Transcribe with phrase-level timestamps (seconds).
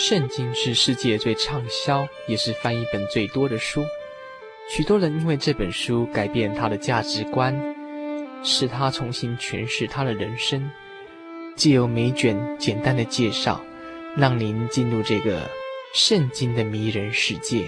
[0.00, 3.84] 圣经是世界最畅销，也是翻译本最多的书。
[4.68, 7.52] 许多人因为这本书改变他的价值观，
[8.44, 10.70] 使他重新诠释他的人生。
[11.56, 13.60] 借由每卷简单的介绍，
[14.16, 15.50] 让您进入这个
[15.92, 17.66] 圣经的迷人世界。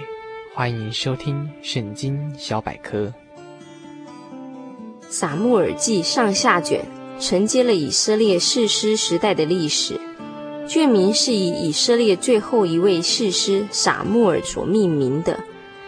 [0.55, 3.13] 欢迎收听《圣经小百科》。
[5.11, 6.85] 撒母耳记上下卷
[7.19, 10.01] 承接了以色列士师时代的历史，
[10.71, 15.37] 卷名是以以色列最后一位士师撒母耳所命名的。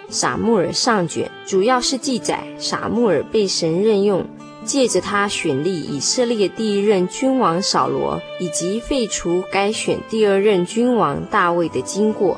[0.09, 4.27] 撒母耳上卷主要是记载撒母耳被神任用，
[4.65, 12.37] 借着他选立以色列第一任君王扫罗，以及废除该选第二任君王大卫的经过。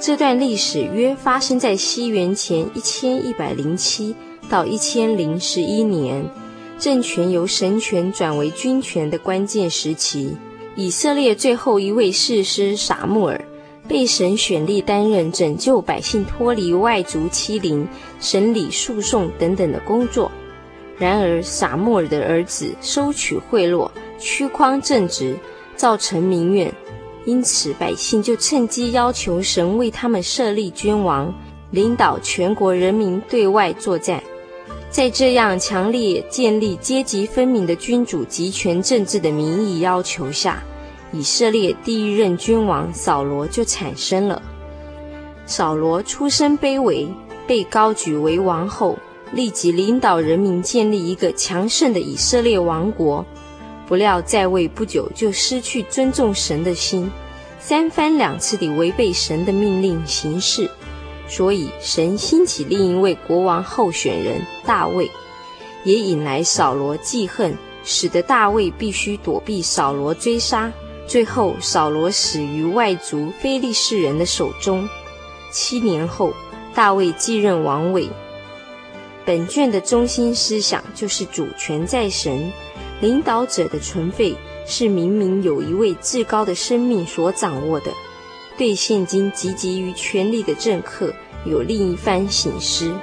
[0.00, 4.14] 这段历史约发生在西元前一千一百零七。
[4.48, 6.24] 到一千零十一年，
[6.78, 10.36] 政权由神权转为君权的关键时期，
[10.74, 13.44] 以色列最后一位士师撒母耳
[13.86, 17.86] 被神选立担任拯救百姓脱离外族欺凌、
[18.20, 20.30] 审理诉讼等等的工作。
[20.98, 25.36] 然而，撒母耳的儿子收取贿赂、曲旷正直，
[25.74, 26.72] 造成民怨，
[27.26, 31.34] 因此百姓就趁机要求神为他们设立君王，
[31.70, 34.22] 领导全国人民对外作战。
[34.92, 40.62] 在这样强烈建立阶级分明的君主集权政治的民意要求下，
[41.12, 44.42] 以色列第一任君王扫罗就产生了。
[45.46, 47.08] 扫罗出身卑微，
[47.46, 48.98] 被高举为王后，
[49.32, 53.24] 立即领导人民建立一个强盛的以色列王国。
[53.88, 57.10] 不料在位不久就失去尊重神的心，
[57.58, 60.70] 三番两次地违背神的命令行事。
[61.34, 65.10] 所以，神兴起另一位国王候选人大卫，
[65.82, 70.70] 也引来扫罗记恨，使得大卫必须躲避扫罗追杀。
[71.06, 74.86] 最后，扫罗死于外族非利士人的手中。
[75.50, 76.34] 七年后，
[76.74, 78.10] 大卫继任王位。
[79.24, 82.52] 本卷的中心思想就是主权在神，
[83.00, 84.36] 领导者的存废
[84.66, 87.90] 是明明有一位至高的生命所掌握的。
[88.62, 91.12] 对现今汲汲于权力的政客
[91.44, 92.96] 有另一番醒思。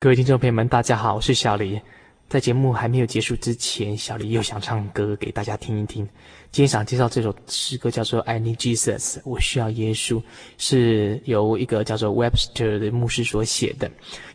[0.00, 1.80] 各位听众朋友们，大家好，我是小黎。
[2.28, 6.04] 在节目还没有结束之前，小黎又想唱歌给大家听一听。
[6.50, 10.20] 今天想介绍这首诗歌，叫做《I Need Jesus》，我需要耶稣，
[10.58, 13.88] 是由一个叫做 Webster 的牧师所写的。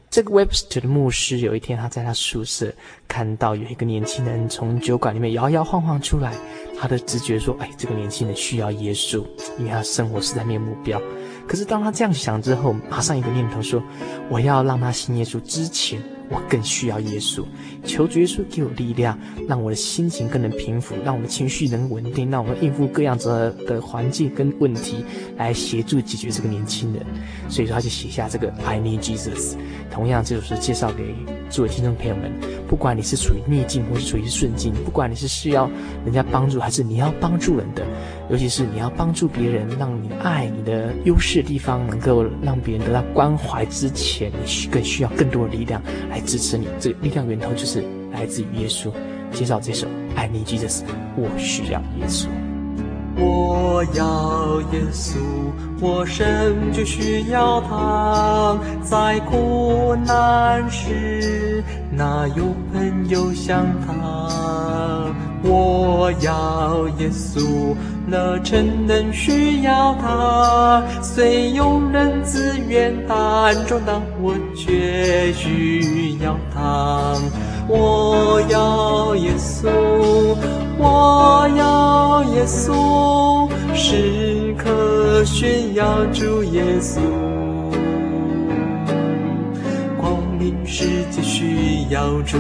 [0.10, 2.74] 这个 Webster 的牧师有一天，他在他宿舍
[3.10, 6.34] 看到有一个年轻人从酒馆里面摇摇晃晃出来，
[6.80, 9.26] 他的直觉说：“哎，这个年轻人需要耶稣，
[9.60, 11.02] 因为他生活实在没有目标。”
[11.46, 13.84] 可是当他这样想之后，马上一个念头说
[14.32, 17.44] ：“我要让他信耶稣之前。”我更需要耶稣，
[17.84, 25.04] 求主耶稣给我力量，让我的心情更能平复，让我的情绪能稳定，让我们应付各样子的环境跟问题，
[25.38, 27.06] 来协助解决这个年轻人。
[27.50, 29.56] 所以说，他就写下这个 I need Jesus。
[29.92, 31.14] 同样，这首诗介绍给
[31.50, 32.32] 诸位听众朋友们，
[32.68, 35.70] 不管你是处于逆境或是处于顺境，不管你是需要
[36.06, 37.86] 人家帮助还是你要帮助人的，
[38.32, 46.66] 尤其是你要帮助别人，让你的爱、你的优势的地方能够让别人得到关怀之前，你需更需要更多的力量来支持你。
[46.80, 47.84] 这个力量源头就是
[48.14, 48.90] 来自于耶稣。
[49.32, 50.82] 介绍这首 I Need Jesus，
[51.18, 52.28] 我需要耶稣。
[53.18, 55.18] 我要耶稣，
[55.82, 65.14] 我深就需要他，在苦难时，哪有朋友像他？
[65.44, 67.76] 我要耶稣，
[68.06, 77.16] 那真能需要他，虽有人自愿担重担，我却需要他。
[77.68, 79.70] 我要耶稣，
[80.78, 87.00] 我要耶稣，时刻需要主耶稣。
[89.98, 92.38] 光明世界需要主，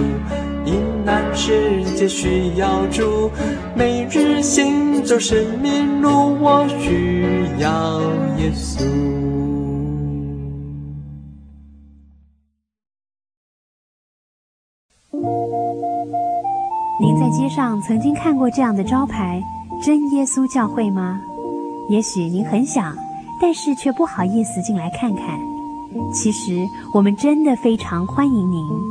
[0.65, 3.29] 阴暗世界需要主，
[3.75, 7.99] 每日行走生命路，我需要
[8.37, 8.85] 耶稣。
[16.99, 19.41] 您在街上曾经看过这样的招牌
[19.83, 21.19] “真耶稣教会”吗？
[21.89, 22.95] 也许您很想，
[23.41, 25.39] 但是却不好意思进来看看。
[26.13, 28.90] 其实我们真的非常欢迎您。